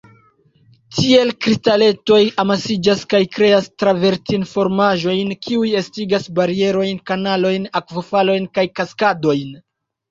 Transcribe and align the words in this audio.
Tiel 0.99 1.33
kristaletoj 1.45 2.21
amasiĝas 2.43 3.03
kaj 3.15 3.19
kreas 3.37 3.69
travertin-formaĵojn, 3.83 5.37
kiuj 5.45 5.69
estigas 5.85 6.29
barierojn, 6.41 7.07
kanalojn, 7.13 7.71
akvofalojn 7.83 8.55
kaj 8.59 8.71
kaskadojn. 8.83 9.57